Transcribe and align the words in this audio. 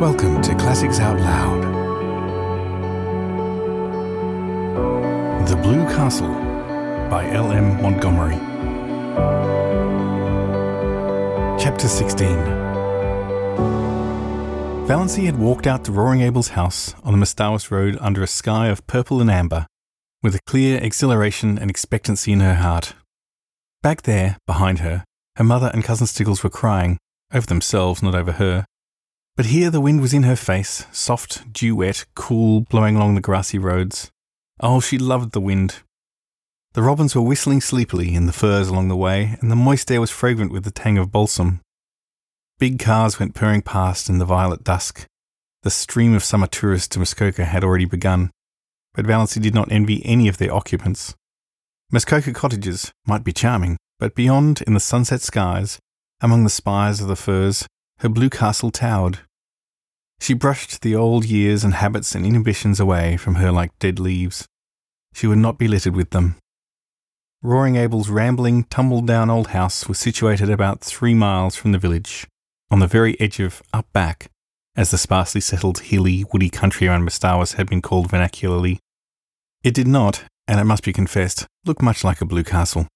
Welcome 0.00 0.40
to 0.42 0.54
Classics 0.54 1.00
Out 1.00 1.18
Loud. 1.18 1.60
The 5.48 5.56
Blue 5.56 5.84
Castle 5.86 6.32
by 7.10 7.28
L.M. 7.32 7.82
Montgomery. 7.82 8.36
Chapter 11.60 11.88
16 11.88 12.28
Valancy 14.86 15.26
had 15.26 15.36
walked 15.36 15.66
out 15.66 15.84
to 15.86 15.90
Roaring 15.90 16.20
Abel's 16.20 16.50
house 16.50 16.94
on 17.02 17.12
the 17.12 17.18
Mistawis 17.18 17.72
Road 17.72 17.98
under 18.00 18.22
a 18.22 18.28
sky 18.28 18.68
of 18.68 18.86
purple 18.86 19.20
and 19.20 19.28
amber, 19.28 19.66
with 20.22 20.36
a 20.36 20.42
clear 20.46 20.78
exhilaration 20.80 21.58
and 21.58 21.68
expectancy 21.68 22.30
in 22.30 22.38
her 22.38 22.54
heart. 22.54 22.94
Back 23.82 24.02
there, 24.02 24.38
behind 24.46 24.78
her, 24.78 25.04
her 25.34 25.44
mother 25.44 25.72
and 25.74 25.82
cousin 25.82 26.06
Stickles 26.06 26.44
were 26.44 26.50
crying, 26.50 26.98
over 27.34 27.48
themselves, 27.48 28.00
not 28.00 28.14
over 28.14 28.30
her. 28.30 28.64
But 29.38 29.46
here 29.46 29.70
the 29.70 29.80
wind 29.80 30.00
was 30.00 30.12
in 30.12 30.24
her 30.24 30.34
face, 30.34 30.84
soft, 30.90 31.52
dew 31.52 31.76
wet, 31.76 32.06
cool, 32.16 32.62
blowing 32.62 32.96
along 32.96 33.14
the 33.14 33.20
grassy 33.20 33.56
roads. 33.56 34.10
Oh, 34.58 34.80
she 34.80 34.98
loved 34.98 35.30
the 35.30 35.40
wind. 35.40 35.76
The 36.72 36.82
robins 36.82 37.14
were 37.14 37.22
whistling 37.22 37.60
sleepily 37.60 38.16
in 38.16 38.26
the 38.26 38.32
firs 38.32 38.66
along 38.66 38.88
the 38.88 38.96
way, 38.96 39.36
and 39.40 39.48
the 39.48 39.54
moist 39.54 39.92
air 39.92 40.00
was 40.00 40.10
fragrant 40.10 40.50
with 40.50 40.64
the 40.64 40.72
tang 40.72 40.98
of 40.98 41.12
balsam. 41.12 41.60
Big 42.58 42.80
cars 42.80 43.20
went 43.20 43.36
purring 43.36 43.62
past 43.62 44.08
in 44.08 44.18
the 44.18 44.24
violet 44.24 44.64
dusk. 44.64 45.06
The 45.62 45.70
stream 45.70 46.14
of 46.14 46.24
summer 46.24 46.48
tourists 46.48 46.88
to 46.88 46.98
Muskoka 46.98 47.44
had 47.44 47.62
already 47.62 47.84
begun, 47.84 48.32
but 48.92 49.06
Valancy 49.06 49.40
did 49.40 49.54
not 49.54 49.70
envy 49.70 50.04
any 50.04 50.26
of 50.26 50.38
their 50.38 50.52
occupants. 50.52 51.14
Muskoka 51.92 52.32
cottages 52.32 52.90
might 53.06 53.22
be 53.22 53.32
charming, 53.32 53.76
but 54.00 54.16
beyond, 54.16 54.62
in 54.66 54.74
the 54.74 54.80
sunset 54.80 55.20
skies, 55.20 55.78
among 56.20 56.42
the 56.42 56.50
spires 56.50 57.00
of 57.00 57.06
the 57.06 57.14
firs, 57.14 57.68
her 58.00 58.08
blue 58.08 58.30
castle 58.30 58.72
towered. 58.72 59.20
She 60.20 60.34
brushed 60.34 60.82
the 60.82 60.94
old 60.94 61.24
years 61.24 61.64
and 61.64 61.74
habits 61.74 62.14
and 62.14 62.26
inhibitions 62.26 62.80
away 62.80 63.16
from 63.16 63.36
her 63.36 63.50
like 63.50 63.78
dead 63.78 63.98
leaves. 63.98 64.46
She 65.14 65.26
would 65.26 65.38
not 65.38 65.58
be 65.58 65.68
littered 65.68 65.96
with 65.96 66.10
them. 66.10 66.36
Roaring 67.42 67.76
Abel's 67.76 68.10
rambling, 68.10 68.64
tumble 68.64 69.00
down 69.00 69.30
old 69.30 69.48
house 69.48 69.88
was 69.88 69.98
situated 69.98 70.50
about 70.50 70.80
three 70.80 71.14
miles 71.14 71.54
from 71.54 71.72
the 71.72 71.78
village, 71.78 72.26
on 72.70 72.80
the 72.80 72.86
very 72.86 73.18
edge 73.20 73.38
of 73.38 73.62
Up 73.72 73.86
Back, 73.92 74.28
as 74.76 74.90
the 74.90 74.98
sparsely 74.98 75.40
settled, 75.40 75.78
hilly, 75.78 76.24
woody 76.32 76.50
country 76.50 76.88
around 76.88 77.04
Mistawis 77.04 77.54
had 77.54 77.68
been 77.68 77.80
called 77.80 78.10
vernacularly. 78.10 78.78
It 79.62 79.72
did 79.72 79.86
not, 79.86 80.24
and 80.48 80.58
it 80.60 80.64
must 80.64 80.82
be 80.82 80.92
confessed, 80.92 81.46
look 81.64 81.80
much 81.80 82.02
like 82.02 82.20
a 82.20 82.26
blue 82.26 82.44
castle. 82.44 82.88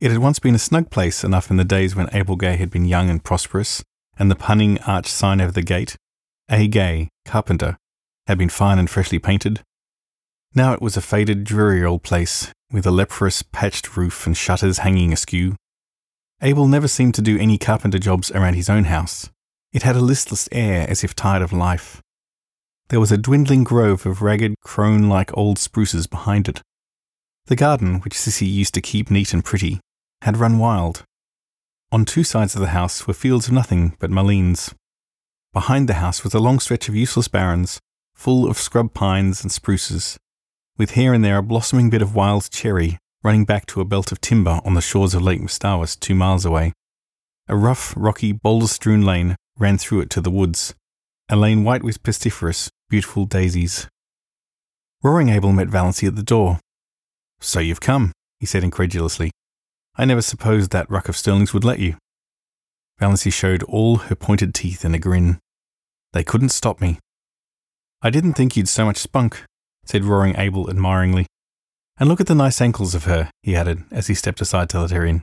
It 0.00 0.10
had 0.10 0.18
once 0.18 0.38
been 0.38 0.54
a 0.54 0.58
snug 0.58 0.90
place 0.90 1.22
enough 1.22 1.50
in 1.50 1.58
the 1.58 1.64
days 1.64 1.94
when 1.94 2.08
Abel 2.12 2.36
Gay 2.36 2.56
had 2.56 2.70
been 2.70 2.86
young 2.86 3.10
and 3.10 3.22
prosperous, 3.22 3.82
and 4.18 4.30
the 4.30 4.34
punning 4.34 4.78
arch 4.80 5.06
sign 5.06 5.40
over 5.40 5.52
the 5.52 5.62
gate, 5.62 5.96
A. 6.50 6.68
Gay, 6.68 7.08
carpenter, 7.24 7.78
had 8.26 8.38
been 8.38 8.48
fine 8.48 8.78
and 8.78 8.90
freshly 8.90 9.18
painted. 9.18 9.60
Now 10.54 10.72
it 10.72 10.82
was 10.82 10.96
a 10.96 11.00
faded, 11.00 11.44
dreary 11.44 11.84
old 11.84 12.02
place, 12.02 12.52
with 12.70 12.86
a 12.86 12.90
leprous, 12.90 13.42
patched 13.42 13.96
roof 13.96 14.26
and 14.26 14.36
shutters 14.36 14.78
hanging 14.78 15.12
askew. 15.12 15.56
Abel 16.42 16.66
never 16.66 16.88
seemed 16.88 17.14
to 17.14 17.22
do 17.22 17.38
any 17.38 17.56
carpenter 17.56 17.98
jobs 17.98 18.30
around 18.32 18.54
his 18.54 18.68
own 18.68 18.84
house. 18.84 19.30
It 19.72 19.84
had 19.84 19.96
a 19.96 20.00
listless 20.00 20.48
air 20.52 20.86
as 20.88 21.02
if 21.02 21.14
tired 21.14 21.42
of 21.42 21.52
life. 21.52 22.02
There 22.88 23.00
was 23.00 23.12
a 23.12 23.16
dwindling 23.16 23.64
grove 23.64 24.04
of 24.04 24.20
ragged, 24.20 24.56
crone 24.60 25.08
like 25.08 25.34
old 25.36 25.58
spruces 25.58 26.06
behind 26.06 26.48
it. 26.48 26.60
The 27.46 27.56
garden, 27.56 28.00
which 28.00 28.14
Sissy 28.14 28.52
used 28.52 28.74
to 28.74 28.82
keep 28.82 29.10
neat 29.10 29.32
and 29.32 29.44
pretty, 29.44 29.80
had 30.22 30.36
run 30.36 30.58
wild. 30.58 31.04
On 31.90 32.04
two 32.04 32.24
sides 32.24 32.54
of 32.54 32.60
the 32.60 32.68
house 32.68 33.06
were 33.06 33.14
fields 33.14 33.46
of 33.46 33.54
nothing 33.54 33.96
but 33.98 34.10
mulleins. 34.10 34.74
Behind 35.52 35.88
the 35.88 35.94
house 35.94 36.24
was 36.24 36.32
a 36.32 36.40
long 36.40 36.58
stretch 36.60 36.88
of 36.88 36.94
useless 36.94 37.28
barrens, 37.28 37.78
full 38.14 38.48
of 38.48 38.56
scrub 38.56 38.94
pines 38.94 39.42
and 39.42 39.52
spruces, 39.52 40.18
with 40.78 40.92
here 40.92 41.12
and 41.12 41.22
there 41.22 41.36
a 41.36 41.42
blossoming 41.42 41.90
bit 41.90 42.00
of 42.00 42.14
wild 42.14 42.50
cherry 42.50 42.98
running 43.22 43.44
back 43.44 43.66
to 43.66 43.80
a 43.80 43.84
belt 43.84 44.10
of 44.12 44.20
timber 44.20 44.60
on 44.64 44.74
the 44.74 44.80
shores 44.80 45.14
of 45.14 45.22
Lake 45.22 45.40
Mistawis 45.40 45.98
two 45.98 46.14
miles 46.14 46.44
away. 46.44 46.72
A 47.48 47.56
rough, 47.56 47.94
rocky, 47.96 48.32
boulder 48.32 48.66
strewn 48.66 49.02
lane 49.02 49.36
ran 49.58 49.78
through 49.78 50.00
it 50.00 50.10
to 50.10 50.20
the 50.20 50.30
woods, 50.30 50.74
a 51.28 51.36
lane 51.36 51.64
white 51.64 51.84
with 51.84 52.02
pestiferous, 52.02 52.70
beautiful 52.88 53.26
daisies. 53.26 53.88
Roaring 55.02 55.28
Abel 55.28 55.52
met 55.52 55.68
Valancy 55.68 56.06
at 56.06 56.16
the 56.16 56.22
door. 56.22 56.60
So 57.40 57.60
you've 57.60 57.80
come, 57.80 58.12
he 58.40 58.46
said 58.46 58.64
incredulously. 58.64 59.30
I 59.96 60.04
never 60.04 60.22
supposed 60.22 60.70
that 60.70 60.90
ruck 60.90 61.08
of 61.08 61.16
Stirlings 61.16 61.52
would 61.52 61.64
let 61.64 61.78
you. 61.78 61.96
Valancy 63.00 63.32
showed 63.32 63.62
all 63.64 63.96
her 63.96 64.14
pointed 64.14 64.54
teeth 64.54 64.84
in 64.84 64.94
a 64.94 64.98
grin. 64.98 65.38
They 66.12 66.24
couldn't 66.24 66.50
stop 66.50 66.80
me. 66.80 66.98
I 68.02 68.10
didn't 68.10 68.34
think 68.34 68.56
you'd 68.56 68.68
so 68.68 68.84
much 68.84 68.98
spunk, 68.98 69.44
said 69.84 70.04
Roaring 70.04 70.36
Abel 70.36 70.68
admiringly. 70.68 71.26
And 71.98 72.08
look 72.08 72.20
at 72.20 72.26
the 72.26 72.34
nice 72.34 72.60
ankles 72.60 72.94
of 72.94 73.04
her, 73.04 73.30
he 73.42 73.54
added 73.54 73.84
as 73.90 74.08
he 74.08 74.14
stepped 74.14 74.40
aside 74.40 74.68
to 74.70 74.80
let 74.80 74.90
her 74.90 75.04
in. 75.04 75.22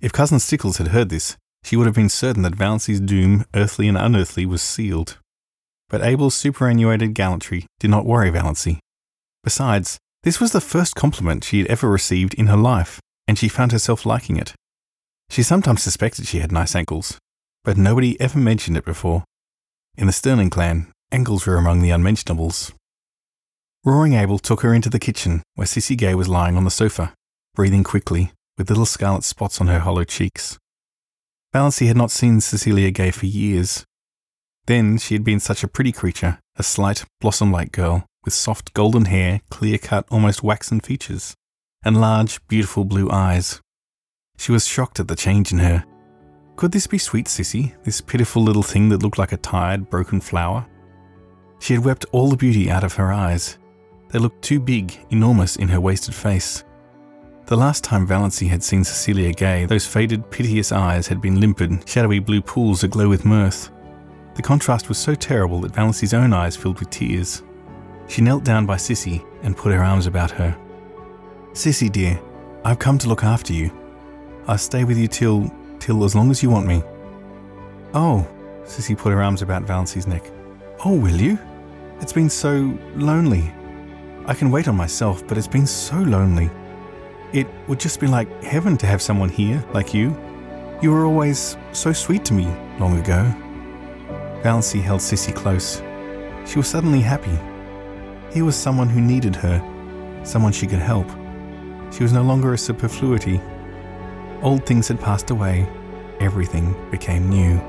If 0.00 0.12
Cousin 0.12 0.40
Stickles 0.40 0.78
had 0.78 0.88
heard 0.88 1.08
this, 1.08 1.36
she 1.62 1.76
would 1.76 1.86
have 1.86 1.94
been 1.94 2.08
certain 2.08 2.42
that 2.42 2.56
Valancy's 2.56 3.00
doom, 3.00 3.44
earthly 3.54 3.88
and 3.88 3.96
unearthly, 3.96 4.44
was 4.44 4.60
sealed. 4.60 5.18
But 5.88 6.02
Abel's 6.02 6.34
superannuated 6.34 7.14
gallantry 7.14 7.66
did 7.78 7.90
not 7.90 8.04
worry 8.04 8.30
Valancy. 8.30 8.78
Besides, 9.42 9.98
this 10.24 10.40
was 10.40 10.52
the 10.52 10.60
first 10.60 10.94
compliment 10.94 11.44
she 11.44 11.58
had 11.58 11.68
ever 11.68 11.88
received 11.88 12.34
in 12.34 12.48
her 12.48 12.56
life, 12.56 13.00
and 13.28 13.38
she 13.38 13.48
found 13.48 13.72
herself 13.72 14.04
liking 14.04 14.36
it. 14.36 14.54
She 15.30 15.42
sometimes 15.42 15.82
suspected 15.82 16.26
she 16.26 16.40
had 16.40 16.52
nice 16.52 16.74
ankles, 16.74 17.18
but 17.62 17.76
nobody 17.76 18.20
ever 18.20 18.38
mentioned 18.38 18.76
it 18.76 18.84
before. 18.84 19.24
In 19.96 20.08
the 20.08 20.12
Stirling 20.12 20.50
clan, 20.50 20.92
ankles 21.12 21.46
were 21.46 21.56
among 21.56 21.80
the 21.80 21.90
unmentionables. 21.90 22.72
Roaring 23.84 24.14
Abel 24.14 24.40
took 24.40 24.62
her 24.62 24.74
into 24.74 24.90
the 24.90 24.98
kitchen, 24.98 25.44
where 25.54 25.68
Sissy 25.68 25.96
Gay 25.96 26.16
was 26.16 26.28
lying 26.28 26.56
on 26.56 26.64
the 26.64 26.70
sofa, 26.70 27.14
breathing 27.54 27.84
quickly, 27.84 28.32
with 28.58 28.68
little 28.68 28.86
scarlet 28.86 29.22
spots 29.22 29.60
on 29.60 29.68
her 29.68 29.78
hollow 29.78 30.02
cheeks. 30.02 30.58
Valancy 31.54 31.86
had 31.86 31.96
not 31.96 32.10
seen 32.10 32.40
Cecilia 32.40 32.90
Gay 32.90 33.12
for 33.12 33.26
years. 33.26 33.84
Then 34.66 34.98
she 34.98 35.14
had 35.14 35.22
been 35.22 35.38
such 35.38 35.62
a 35.62 35.68
pretty 35.68 35.92
creature, 35.92 36.40
a 36.56 36.64
slight, 36.64 37.04
blossom 37.20 37.52
like 37.52 37.70
girl, 37.70 38.04
with 38.24 38.34
soft 38.34 38.74
golden 38.74 39.04
hair, 39.04 39.42
clear 39.48 39.78
cut, 39.78 40.06
almost 40.10 40.42
waxen 40.42 40.80
features, 40.80 41.34
and 41.84 42.00
large, 42.00 42.44
beautiful 42.48 42.84
blue 42.84 43.12
eyes. 43.12 43.60
She 44.38 44.50
was 44.50 44.66
shocked 44.66 44.98
at 44.98 45.06
the 45.06 45.14
change 45.14 45.52
in 45.52 45.60
her. 45.60 45.84
Could 46.56 46.72
this 46.72 46.86
be 46.86 46.98
sweet 46.98 47.26
Sissy, 47.26 47.74
this 47.84 48.00
pitiful 48.00 48.42
little 48.42 48.62
thing 48.62 48.88
that 48.90 49.02
looked 49.02 49.18
like 49.18 49.32
a 49.32 49.36
tired, 49.36 49.90
broken 49.90 50.20
flower? 50.20 50.66
She 51.58 51.74
had 51.74 51.84
wept 51.84 52.06
all 52.12 52.30
the 52.30 52.36
beauty 52.36 52.70
out 52.70 52.84
of 52.84 52.94
her 52.94 53.12
eyes, 53.12 53.58
they 54.14 54.20
looked 54.20 54.42
too 54.42 54.60
big, 54.60 54.96
enormous 55.10 55.56
in 55.56 55.66
her 55.66 55.80
wasted 55.80 56.14
face. 56.14 56.62
The 57.46 57.56
last 57.56 57.82
time 57.82 58.06
Valancy 58.06 58.46
had 58.46 58.62
seen 58.62 58.84
Cecilia 58.84 59.32
Gay, 59.32 59.66
those 59.66 59.88
faded, 59.88 60.30
piteous 60.30 60.70
eyes 60.70 61.08
had 61.08 61.20
been 61.20 61.40
limpid, 61.40 61.88
shadowy 61.88 62.20
blue 62.20 62.40
pools 62.40 62.84
aglow 62.84 63.08
with 63.08 63.24
mirth. 63.24 63.72
The 64.36 64.42
contrast 64.42 64.88
was 64.88 64.98
so 64.98 65.16
terrible 65.16 65.60
that 65.62 65.72
Valancy's 65.72 66.14
own 66.14 66.32
eyes 66.32 66.56
filled 66.56 66.78
with 66.78 66.90
tears. 66.90 67.42
She 68.06 68.22
knelt 68.22 68.44
down 68.44 68.66
by 68.66 68.76
Sissy 68.76 69.26
and 69.42 69.56
put 69.56 69.72
her 69.72 69.82
arms 69.82 70.06
about 70.06 70.30
her. 70.30 70.56
Sissy, 71.52 71.90
dear, 71.90 72.20
I've 72.64 72.78
come 72.78 72.98
to 72.98 73.08
look 73.08 73.24
after 73.24 73.52
you. 73.52 73.72
I'll 74.46 74.58
stay 74.58 74.84
with 74.84 74.96
you 74.96 75.08
till, 75.08 75.52
till 75.84 76.02
as 76.02 76.14
long 76.14 76.30
as 76.30 76.42
you 76.42 76.48
want 76.48 76.66
me. 76.66 76.82
Oh, 77.92 78.26
Sissy 78.64 78.96
put 78.96 79.12
her 79.12 79.22
arms 79.22 79.42
about 79.42 79.66
Valancy's 79.66 80.06
neck. 80.06 80.24
Oh, 80.82 80.94
will 80.94 81.20
you? 81.20 81.38
It's 82.00 82.12
been 82.12 82.30
so 82.30 82.76
lonely. 82.94 83.52
I 84.24 84.32
can 84.32 84.50
wait 84.50 84.66
on 84.66 84.76
myself, 84.76 85.26
but 85.28 85.36
it's 85.36 85.46
been 85.46 85.66
so 85.66 85.96
lonely. 85.96 86.50
It 87.34 87.46
would 87.68 87.78
just 87.78 88.00
be 88.00 88.06
like 88.06 88.42
heaven 88.42 88.78
to 88.78 88.86
have 88.86 89.02
someone 89.02 89.28
here, 89.28 89.62
like 89.74 89.92
you. 89.92 90.16
You 90.80 90.90
were 90.90 91.04
always 91.04 91.58
so 91.72 91.92
sweet 91.92 92.24
to 92.24 92.32
me 92.32 92.46
long 92.80 92.98
ago. 92.98 93.22
Valancy 94.42 94.80
held 94.80 95.02
Sissy 95.02 95.34
close. 95.34 95.82
She 96.50 96.58
was 96.58 96.66
suddenly 96.66 97.02
happy. 97.02 97.38
Here 98.32 98.46
was 98.46 98.56
someone 98.56 98.88
who 98.88 99.02
needed 99.02 99.36
her, 99.36 99.60
someone 100.24 100.52
she 100.52 100.66
could 100.66 100.78
help. 100.78 101.10
She 101.92 102.02
was 102.02 102.14
no 102.14 102.22
longer 102.22 102.54
a 102.54 102.58
superfluity. 102.58 103.38
Old 104.42 104.66
things 104.66 104.88
had 104.88 105.00
passed 105.00 105.30
away, 105.30 105.66
everything 106.24 106.74
became 106.90 107.28
new. 107.28 107.60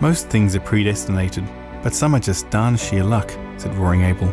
Most 0.00 0.28
things 0.30 0.56
are 0.56 0.60
predestinated, 0.60 1.44
but 1.82 1.94
some 1.94 2.14
are 2.14 2.20
just 2.20 2.48
darn 2.50 2.76
sheer 2.76 3.04
luck, 3.04 3.30
said 3.58 3.74
Roaring 3.74 4.02
Abel 4.02 4.32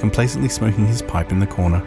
complacently 0.00 0.48
smoking 0.48 0.86
his 0.86 1.02
pipe 1.02 1.30
in 1.30 1.38
the 1.38 1.46
corner. 1.46 1.82